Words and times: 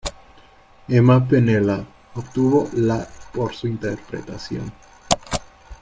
Emma 0.87 1.19
Penella 1.27 1.85
obtuvo 2.15 2.71
la 2.73 3.07
por 3.31 3.53
su 3.53 3.67
interpretación. 3.67 4.73